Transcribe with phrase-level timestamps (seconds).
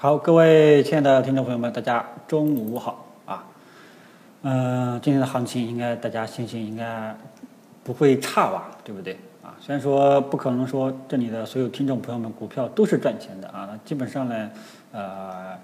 [0.00, 3.44] 好，各位亲爱的听众朋友们，大家中午好啊。
[4.42, 7.12] 嗯、今天的行情应该大家信心应该
[7.82, 9.50] 不会差吧，对不对啊？
[9.58, 14.50] 虽然说不可能说这里的所有听众朋友们股票都是赚钱的啊，那基本上呢，
[14.92, 15.58] 呃，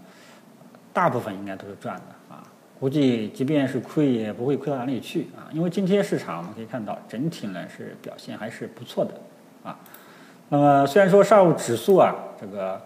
[0.92, 2.42] 大部分应该都是赚的啊。
[2.80, 5.46] 估计即便是亏，也不会亏到哪里去啊。
[5.52, 9.12] 因为今天市场我们可以看到，整体呢是表现还是不错的
[9.62, 9.78] 啊。
[10.48, 12.80] 那么虽然说上午指数啊，这个。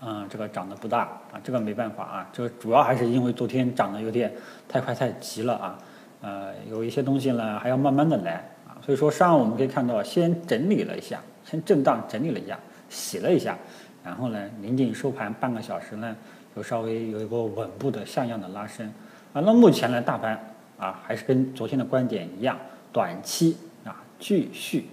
[0.00, 1.00] 嗯，这个涨得不大
[1.32, 4.32] 啊，这个没办法啊，这个主要还是因为昨天涨得有点
[4.68, 5.78] 太快太急了啊，
[6.22, 8.34] 呃，有一些东西呢还要慢慢的来
[8.66, 13.56] 啊，所以说上午我们可以看到，先整理了一下，先震荡整理了一下，洗了一下，
[14.02, 16.16] 然后呢，临近收盘半个小时呢，
[16.56, 18.86] 又稍微有一个稳步的像样的拉升
[19.32, 20.38] 啊，那目前呢，大盘
[20.78, 22.58] 啊还是跟昨天的观点一样，
[22.92, 24.88] 短期啊继续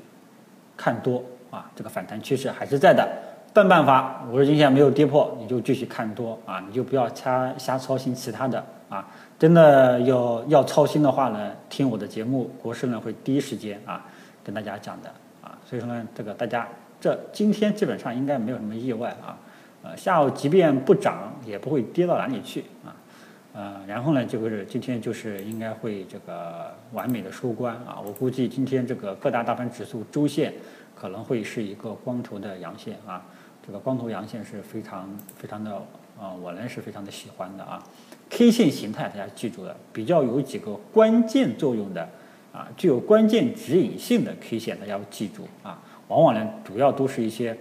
[0.75, 3.07] 看多啊，这个反弹趋势还是在的。
[3.53, 9.07] 笨办法，五日均线没有跌破，你就继续看多啊，你就不要瞎瞎操心其他的啊。
[9.37, 14.05] 真的要要操心的话呢，听我的节目，国师呢会第一时间啊
[14.43, 15.09] 跟大家讲的
[15.41, 15.57] 啊。
[15.65, 16.67] 所以说呢，这个大家
[17.01, 19.37] 这今天基本上应该没有什么意外啊。
[19.81, 22.91] 呃，下午即便不涨，也不会跌到哪里去啊。
[23.53, 27.99] 呃，然后呢，就是今天就是应该会这个完美的收官啊。
[28.05, 30.53] 我估计今天这个各大大盘指数周线
[30.95, 33.25] 可能会是一个光头的阳线啊。
[33.65, 35.75] 这个光头阳线是非常非常的
[36.19, 37.83] 啊，我呢是非常的喜欢的啊。
[38.29, 42.07] K 线形态大家记住了，比较有几个关键作用的
[42.53, 45.81] 啊，具有关键指引性的 K 线，大家要记住啊。
[46.07, 47.57] 往往呢，主要都是一些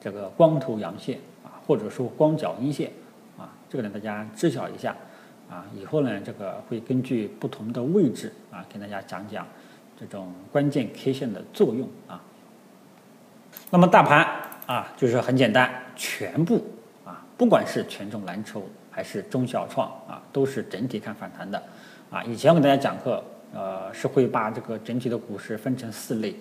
[0.00, 2.90] 这个光头阳线啊，或者说光脚阴线
[3.38, 4.94] 啊，这个呢大家知晓一下
[5.50, 5.64] 啊。
[5.74, 9.46] 以后呢，这个会根据不同的位置啊，跟大家讲讲
[9.98, 12.22] 这种关键 K 线的作用啊。
[13.70, 14.26] 那么大盘。
[14.66, 16.66] 啊，就是很简单，全部
[17.04, 21.62] 啊，不管是权重蓝筹还是中小创啊，都是整体看反弹的。
[22.10, 23.22] 啊，以前我给大家讲课，
[23.54, 26.34] 呃，是会把这个整体的股市分成四类，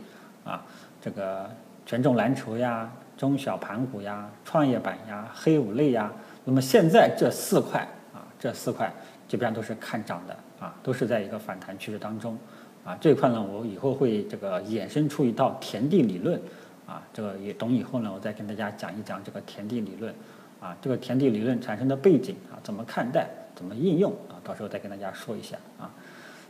[0.44, 0.66] 啊，
[1.00, 1.48] 这个
[1.86, 6.12] 权重蓝筹呀、中小盘股呀、创业板呀、黑五类呀。
[6.46, 7.82] 那么现在这四块
[8.14, 8.90] 啊，这四块
[9.28, 12.38] 基本上都是看涨的啊，都是在一个反弹趋势当中。
[12.86, 16.40] 啊，这一块呢，我以后会这个衍生出一套田地理论。
[16.88, 20.14] 啊，这个也懂以后呢，我再跟大家讲一讲这个田地理论，
[20.60, 25.90] 啊，这个田地理论产生的背景啊，怎么看待，怎么应用啊，到时候再跟大家说一下啊。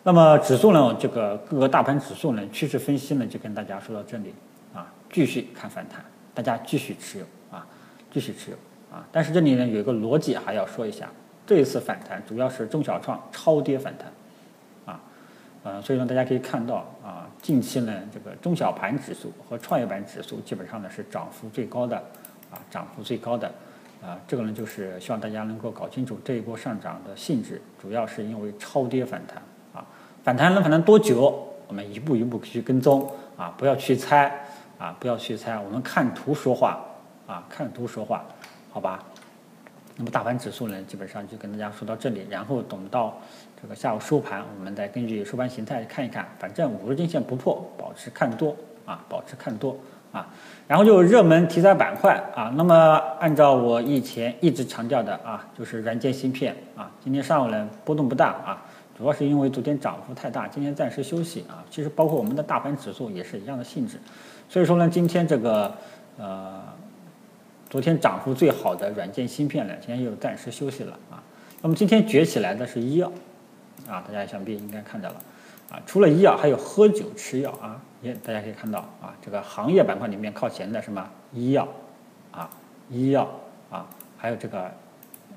[0.03, 4.33] 那么指数呢，这个各个大盘指数呢，趋势分析呢，就跟大家说到这里
[4.73, 7.65] 啊，继续看反弹，大家继续持有啊，
[8.11, 8.57] 继续持有
[8.95, 9.05] 啊。
[9.11, 11.09] 但是这里呢，有一个逻辑还要说一下，
[11.45, 14.07] 这一次反弹主要是中小创超跌反弹。
[14.85, 15.01] 啊
[15.63, 21.97] 呃，所以呢大家可以看到啊，近期呢，这个中小盘指数和创业板指数基本上呢是涨幅最高的，
[22.51, 23.51] 啊，涨幅最高的，
[23.99, 29.41] 啊，这个呢就是希望大家能够搞清楚这一波上涨的性质，主要是因为超跌反弹，
[29.73, 29.83] 啊，
[30.23, 34.45] 反弹能反弹多久，我们一步一步去跟踪，啊，不要去猜，
[34.77, 36.79] 啊，不要去猜，我们看图说话，
[37.25, 38.23] 啊，看图说话，
[38.75, 38.99] 好吧？
[39.95, 43.17] 那么大盘指数呢，基本上就跟大家说到这里，然后等到
[43.61, 46.27] 这个下午收盘，我们再根据收盘形态看一看。
[46.37, 48.53] 反正五日均线不破，保持看多
[48.85, 49.77] 啊，保持看多
[50.11, 50.27] 啊。
[50.67, 52.75] 然后就热门题材板块啊，那么
[53.17, 56.91] 按照我以前一直强调的啊，就是软件芯片啊。
[57.01, 58.61] 今天上午呢波动不大啊，
[58.97, 61.63] 主要是因为昨天涨幅太大，今天暂时休息啊。
[61.69, 63.97] 其实包括我们的大盘指数也是一样的性质，
[64.49, 65.73] 所以说呢，今天这个
[66.17, 66.61] 呃。
[67.75, 71.21] 昨天涨幅最好的软件芯片呢，今天又暂时休息了啊。
[71.61, 73.11] 那么今天崛起来的是医药，
[73.85, 75.15] 啊，大家想必应该看到了，
[75.69, 81.67] 啊，除了医药还有喝酒吃药啊，也大家可以看到啊，这个行业板块里面靠前的什么医药，
[82.31, 82.49] 啊，
[82.89, 83.29] 医药
[83.69, 83.85] 啊，
[84.17, 84.71] 还有这个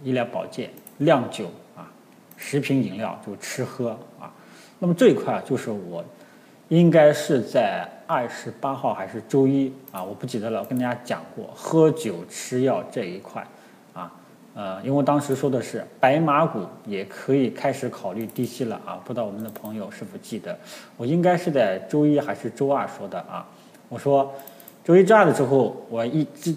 [0.05, 1.91] 医疗保健、酿酒啊，
[2.37, 4.31] 食品饮料就吃喝啊。
[4.79, 6.05] 那么这一块就是我。
[6.69, 10.03] 应该是在二十八号还是周一啊？
[10.03, 10.61] 我不记得了。
[10.61, 13.47] 我跟大家讲过，喝酒吃药这一块，
[13.95, 14.13] 啊，
[14.55, 19.01] 呃，因为当时说的是白马股也可以开始考虑低吸了啊。
[19.05, 20.59] 不知道我们的朋友是否记得？
[20.97, 23.47] 我应该是在周一还是周二说的啊？
[23.89, 24.31] 我说
[24.85, 26.55] 周一、周二的时候，我一之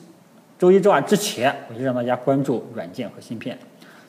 [0.59, 3.57] 周一、周二之前，我就让大家关注软件和芯片。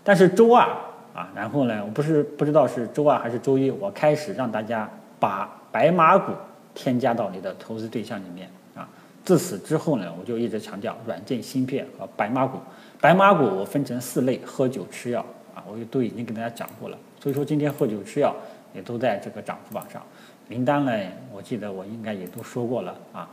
[0.03, 0.67] 但是周二
[1.15, 4.91] 啊，然后呢，我不是不知道是周二还是周一，我开始让大家
[5.23, 5.49] 把。
[5.73, 6.35] 白马股
[6.75, 8.87] 添加到你的投资对象里面啊！
[9.25, 12.59] 自此之后呢，我就一直强调软件芯片和白马股。
[13.01, 15.25] 白马股我分成四类：喝酒、吃药
[15.55, 16.99] 啊，我都已经跟大家讲过了。
[17.19, 18.37] 所以说今天喝酒、吃药
[18.75, 20.03] 也都在这个涨幅榜上。
[20.47, 20.93] 名单呢，
[21.33, 23.31] 我记得我应该也都说过了啊。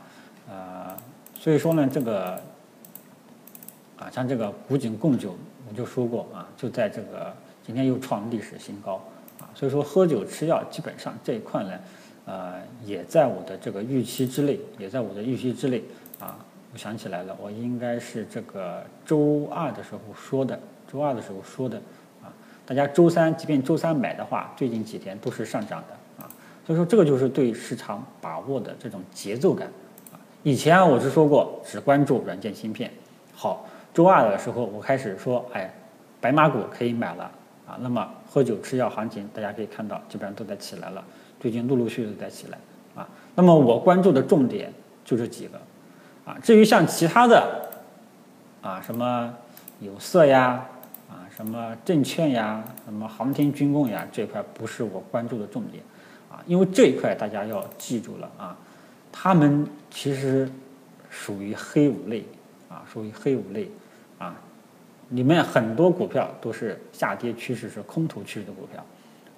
[0.48, 0.96] 呃，
[1.38, 2.40] 所以说呢，这个
[3.98, 5.36] 啊，像这个古井贡酒，
[5.68, 7.30] 我就说过啊，就在这个
[7.62, 8.98] 今天又创历史新高，
[9.60, 11.70] 所以说喝酒吃药基本上这一块呢，
[12.24, 15.84] 呃，也在我的这个预期之内，也在我的预期之内
[16.18, 16.34] 啊。
[16.72, 20.58] 我想起来了，我应该是这个周二的时候说的，
[20.90, 21.76] 周二的时候说的
[22.22, 22.32] 啊。
[22.64, 26.30] 大家周三即便周三买的话，最近几天都是上涨的啊。
[26.66, 29.68] 所以说这个就是对市场把握的这种节奏感
[30.10, 30.16] 啊。
[30.42, 32.90] 以前我是说过只关注软件芯片，
[33.34, 35.70] 好，周二的时候我开始说，哎，
[36.18, 37.30] 白马股可以买了
[37.70, 37.78] 啊。
[37.80, 41.04] 那么喝酒吃药行情，大家可以看到基本上都在起来了，
[41.38, 42.58] 最近陆陆续续在起来
[42.94, 43.08] 啊。
[43.36, 44.72] 那么我关注的重点
[45.04, 45.60] 就这几个。
[46.26, 47.70] 啊，至于像其他的，
[48.60, 49.34] 啊，什么
[49.80, 50.64] 有色呀，
[51.08, 55.82] 啊，什么证券呀，什么航天军工呀，这块不是我关注的重点，
[56.30, 58.54] 啊，因为这一块大家要记住了啊，
[59.10, 60.48] 他们其实
[61.08, 62.22] 属于黑五类，
[62.68, 63.68] 啊，属于黑五类，
[64.18, 64.36] 啊，
[65.10, 68.84] 里面很多股票都是下跌趋势是空头趋势的股票，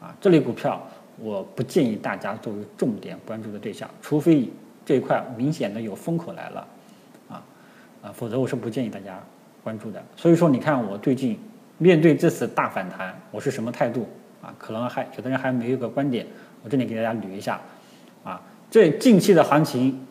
[0.00, 0.80] 啊，这类股票
[1.18, 4.48] 我不建议大家作为重点关注的对象，除非。
[4.84, 6.66] 这一块明显的有风口来了，
[7.28, 7.40] 啊
[8.02, 9.22] 啊，否则我是不建议大家
[9.62, 10.02] 关注的。
[10.16, 11.38] 所以说，你看我最近
[11.78, 14.08] 面对这次大反弹，我是什么态度
[14.42, 14.52] 啊？
[14.58, 16.26] 可能还有的人还没有个观点，
[16.64, 17.60] 我这里给大家捋一下，
[18.24, 20.04] 啊，这近期的行情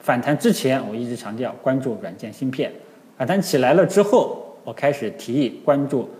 [0.00, 2.72] 反弹之前，我一直强调关注软件芯片，
[3.16, 6.10] 反弹起来了之后，我开始提议关注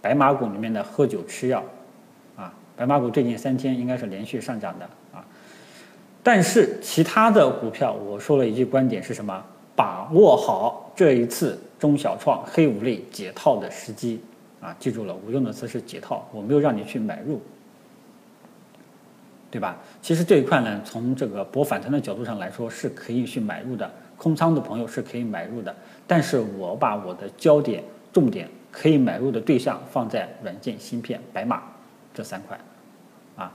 [0.00, 1.60] 白马股里面的喝酒吃药，
[2.36, 5.24] 啊，白马股最近三天应该是连续上涨的啊。
[6.22, 9.44] 但是其他的股票，我说了一句观点是什么？
[9.74, 14.20] 把握好这一次中小创黑五类解套的时机
[14.60, 14.74] 啊！
[14.78, 17.42] 记住了，我用的词是解套，我没有让你去买入，
[19.50, 19.76] 对吧？
[20.00, 25.74] 其实这一块呢，从这个博反弹的角度上来说，是可以去买入的，空仓的朋友是可以买入的。
[26.06, 27.82] 但是我把我的焦点、
[28.16, 31.62] 重点可以买入的对象放在软件芯片、白马
[32.14, 32.58] 这三块。
[33.36, 33.52] 啊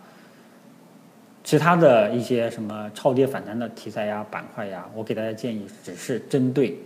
[1.43, 6.77] 其他的一些什么超跌反弹的题材呀、板块呀，我给大家建议只是针对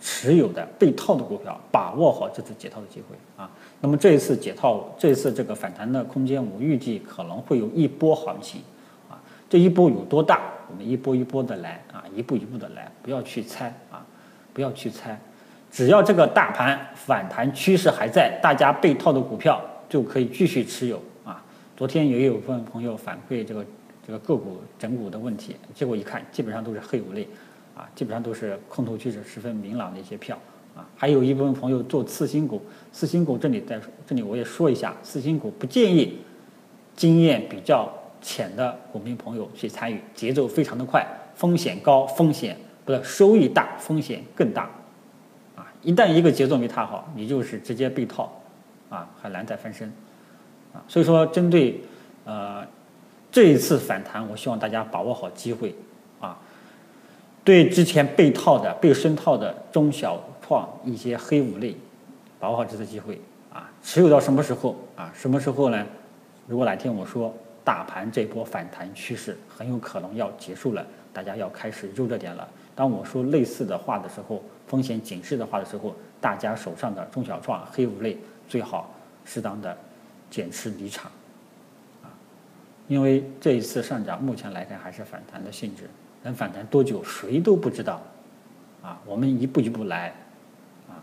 [0.00, 3.50] 持有的被套的股票，把握好这次解套的机会啊。
[3.78, 8.62] 那么这一次解套，这一次这个反弹的空间，我预计可能会有一波行情
[9.10, 9.20] 啊。
[9.50, 10.40] 这一波有多大？
[10.70, 14.02] 我们一波一波的来啊，一步一步的来，不要去猜啊，
[14.54, 15.20] 不要去猜。
[15.70, 21.42] 只要这个大盘反弹趋势还在，大家被套的股票就可以继续持有啊。
[21.76, 23.64] 昨天也有份朋友反馈这个
[24.06, 27.26] 这个个股整股的问题，结果一看，基本上都是黑五类，
[27.76, 30.38] 啊，基本上都是空头趋势十分明朗的一些票，
[30.74, 32.62] 啊，还有一部分朋友做次新股，
[32.92, 36.18] 次新股这里在这里我也说一下，次新股不建议
[36.94, 37.92] 经验比较
[38.22, 44.70] 浅的股民朋友去参与，节奏非常的快，风险高，风险不是收益大，风险更大，
[45.86, 48.42] 一旦一个节奏没踏好，你就是直接被套，
[48.90, 49.86] 啊，很难再翻身。
[50.72, 51.80] 啊所以说，针对
[52.24, 52.66] 呃
[53.30, 55.72] 这一次反弹，我希望大家把握好机会
[56.18, 56.36] 啊。
[57.44, 61.76] 对之前被套的、被深套的中小创一些黑五类，
[62.40, 63.20] 把握好这次机会
[63.52, 63.70] 啊。
[63.80, 65.12] 持有到什么时候啊？
[65.14, 65.86] 什么时候呢？
[66.48, 72.48] 如果哪天我说大盘这波反弹趋势很有可能要结束了，大家要开始入热点了。
[72.74, 79.76] 当我说类似的话的时候，风险警示的话的时候，大家手上的中小创黑五类最好适当的。
[80.28, 81.08] 减持离场，
[82.02, 82.10] 啊，
[82.88, 85.88] 因为这一次上涨，目前来看还是反弹的性质，
[86.24, 88.02] 能反弹多久谁都不知道，
[88.82, 90.12] 啊，我们一步一步来，
[90.88, 90.98] 啊，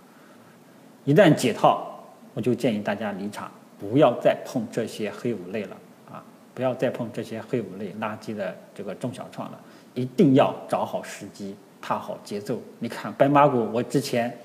[1.06, 3.50] 一旦解套，我就建议大家离场，
[3.80, 5.78] 不要再碰这些黑五类了，
[6.12, 6.22] 啊，
[6.54, 9.60] 不要再碰这些黑五类垃圾的这个中小创了，
[9.94, 12.58] 一定要找好时机，踏好节奏。
[12.80, 14.36] 你看白马股，我之前，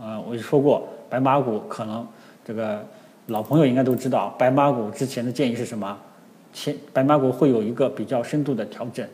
[0.00, 2.04] 呃，我就说过，白马股可能
[2.42, 2.82] 这个。
[3.28, 5.98] 老朋友应该都知道，白马股之前的建议是什么？
[6.50, 9.06] 前白马股会有一个比较深度的调整，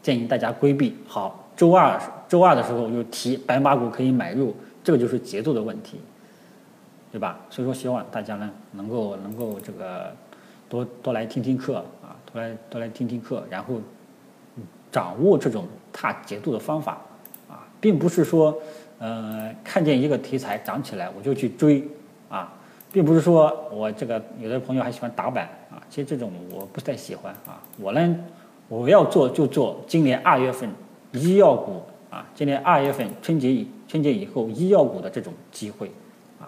[0.00, 0.96] 建议大家规避。
[1.06, 6.00] 好，周二周二的时候又提白马股可以买入，这个就是节奏的问题，
[7.12, 7.38] 对吧？
[7.50, 10.10] 所以说希望大家呢能够能够这个
[10.66, 13.74] 多多来听听课啊，多来多来听听课，然后
[14.94, 16.92] 掌握这种踏节奏的方法
[17.48, 18.56] 啊，并不是说
[19.00, 21.82] 呃看见一个题材涨起来我就去追
[22.28, 22.54] 啊。
[22.92, 27.60] 并不是说我这个有的朋友还喜欢打板啊，其实这种我不太喜欢啊。
[27.76, 28.16] 我呢，
[28.68, 30.70] 我要做就做今年二月份
[31.10, 35.90] 医药股啊，今年二月份春节以春节以后医药股的这种机会
[36.40, 36.46] 啊，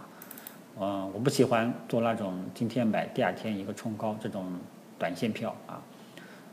[0.79, 4.45] 嗯，我不喜欢做那种今天买第二天一个冲高这种
[4.97, 5.83] 短线票啊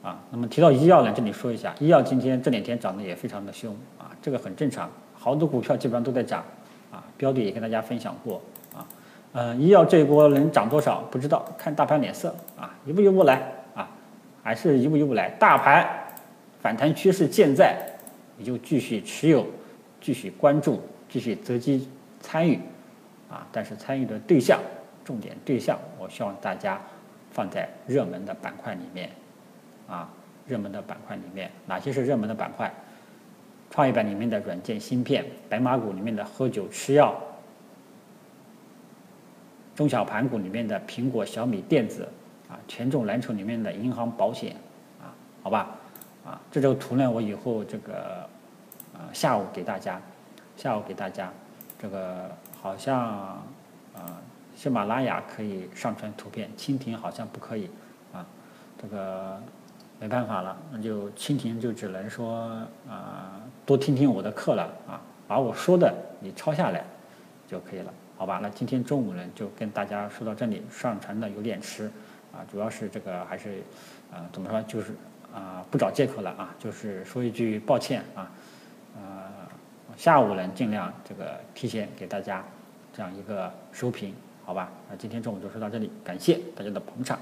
[0.04, 0.20] 啊。
[0.30, 6.44] 那么提到医药呢，这里说一下，医药今天这两天涨得也非常的凶啊，这个很正常，好多股票基本上都在涨，
[6.92, 8.40] 啊，标的也跟大家分享过，
[8.76, 8.86] 啊，
[9.32, 13.42] 呃，医药这一波能涨多少不知道，看大盘脸色，啊，一步一步来，
[13.74, 13.90] 啊，
[14.44, 15.88] 还是一步一步来，大盘
[16.62, 17.76] 反弹趋势健在，
[18.38, 19.46] 你就继续持有，
[20.00, 22.60] 继续关注，继续择机参与，
[23.30, 24.60] 啊，但是参与的对象，
[25.04, 26.82] 重点对象，我希望大家
[27.32, 29.10] 放在热门的板块里面，
[29.88, 30.10] 啊。
[30.46, 32.70] 热门的板块里面，哪些是热门的板块？
[33.72, 37.16] 创业板里面的软件芯片，白马股里面的喝酒吃药，
[39.74, 42.06] 中小盘股里面的苹果、小米、电子，
[42.50, 44.58] 啊，权重蓝筹里面的银行、保险，
[45.02, 45.78] 啊，好吧，
[46.26, 48.28] 啊，这张图呢，我以后这个，
[48.94, 50.02] 啊，下午给大家，
[50.58, 51.32] 下午给大家，
[51.80, 52.30] 这个
[52.62, 53.00] 好像，
[53.96, 54.22] 啊，
[54.58, 57.70] 喜马拉雅可以上传图片，蜻蜓好像不可以，
[58.12, 58.26] 啊，
[58.78, 59.42] 这个。
[60.00, 62.50] 没办法了，那就蜻蜓就只能说
[62.90, 66.84] 啊，多听听我的课了啊，把我说的你抄下来
[67.48, 68.40] 就可以了，好吧？
[68.42, 71.90] 那今天中午呢，就跟大家说到这里，上传的有点迟
[72.34, 73.64] 啊，主要是这个还是
[74.12, 74.94] 啊，怎么说就是
[75.34, 78.30] 啊，不找借口了啊，就是说一句抱歉啊，
[78.98, 79.32] 呃，
[79.96, 82.44] 下午呢尽量这个提前给大家
[82.92, 84.70] 这样一个收评，好吧？
[84.90, 87.18] 那今天中午就说到这里，感谢大家的捧场。